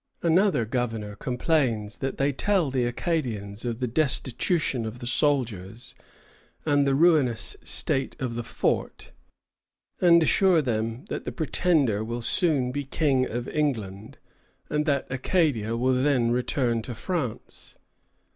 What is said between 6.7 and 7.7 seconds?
the ruinous